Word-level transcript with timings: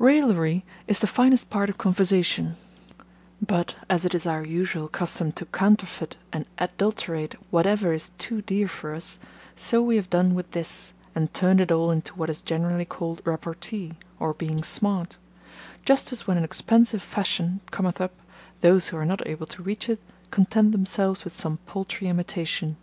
Raillery 0.00 0.64
is 0.88 0.98
the 0.98 1.06
finest 1.06 1.48
part 1.48 1.70
of 1.70 1.78
conversation; 1.78 2.56
but, 3.40 3.76
as 3.88 4.04
it 4.04 4.16
is 4.16 4.26
our 4.26 4.44
usual 4.44 4.88
custom 4.88 5.30
to 5.30 5.46
counterfeit 5.46 6.16
and 6.32 6.44
adulterate 6.58 7.36
whatever 7.52 7.92
is 7.92 8.10
too 8.18 8.42
dear 8.42 8.66
for 8.66 8.92
us, 8.94 9.20
so 9.54 9.80
we 9.80 9.94
have 9.94 10.10
done 10.10 10.34
with 10.34 10.50
this, 10.50 10.92
and 11.14 11.32
turned 11.32 11.60
it 11.60 11.70
all 11.70 11.92
into 11.92 12.12
what 12.16 12.28
is 12.28 12.42
generally 12.42 12.84
called 12.84 13.22
repartee, 13.24 13.92
or 14.18 14.34
being 14.34 14.64
smart; 14.64 15.18
just 15.84 16.10
as 16.10 16.26
when 16.26 16.36
an 16.36 16.42
expensive 16.42 17.00
fashion 17.00 17.60
cometh 17.70 18.00
up, 18.00 18.10
those 18.62 18.88
who 18.88 18.96
are 18.96 19.06
not 19.06 19.24
able 19.24 19.46
to 19.46 19.62
reach 19.62 19.88
it, 19.88 20.00
content 20.32 20.72
themselves 20.72 21.22
with 21.22 21.32
some 21.32 21.58
paltry 21.64 22.08
imitation. 22.08 22.76